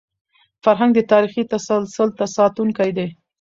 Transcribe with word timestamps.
فرهنګ 0.63 0.91
د 0.95 0.99
تاریخي 1.11 1.43
تسلسل 1.51 2.09
ساتونکی 2.37 2.89
دی. 2.97 3.07